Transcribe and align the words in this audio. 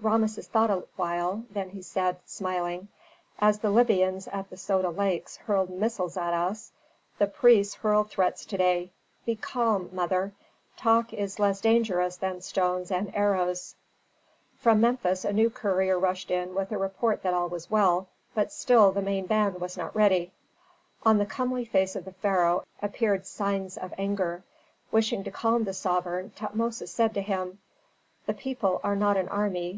Rameses 0.00 0.46
thought 0.48 0.70
a 0.70 0.84
while, 0.96 1.44
then 1.50 1.70
he 1.70 1.80
said, 1.80 2.18
smiling, 2.26 2.88
"As 3.38 3.58
the 3.58 3.70
Libyans 3.70 4.28
at 4.28 4.48
the 4.50 4.56
Soda 4.56 4.90
Lakes 4.90 5.36
hurled 5.38 5.70
missiles 5.70 6.16
at 6.18 6.34
us, 6.34 6.72
the 7.18 7.26
priests 7.26 7.74
hurl 7.76 8.04
threats 8.04 8.44
to 8.46 8.56
day. 8.58 8.92
Be 9.24 9.34
calm, 9.36 9.88
mother! 9.92 10.32
Talk 10.76 11.12
is 11.14 11.38
less 11.38 11.60
dangerous 11.60 12.16
than 12.16 12.40
stones 12.42 12.90
and 12.90 13.14
arrows." 13.14 13.76
From 14.58 14.80
Memphis 14.80 15.24
a 15.24 15.32
new 15.32 15.48
courier 15.48 15.98
rushed 15.98 16.30
in 16.30 16.54
with 16.54 16.70
a 16.72 16.78
report 16.78 17.22
that 17.22 17.34
all 17.34 17.48
was 17.48 17.70
well, 17.70 18.08
but 18.34 18.52
still 18.52 18.92
the 18.92 19.02
main 19.02 19.26
band 19.26 19.58
was 19.60 19.76
not 19.76 19.94
ready. 19.96 20.32
On 21.04 21.16
the 21.18 21.26
comely 21.26 21.64
face 21.64 21.96
of 21.96 22.04
the 22.04 22.12
pharaoh 22.12 22.64
appeared 22.82 23.26
signs 23.26 23.78
of 23.78 23.94
anger. 23.96 24.44
Wishing 24.92 25.24
to 25.24 25.30
calm 25.30 25.64
the 25.64 25.74
sovereign, 25.74 26.30
Tutmosis 26.36 26.90
said 26.90 27.14
to 27.14 27.22
him, 27.22 27.58
"The 28.26 28.34
people 28.34 28.80
are 28.84 28.96
not 28.96 29.16
an 29.16 29.28
army. 29.28 29.72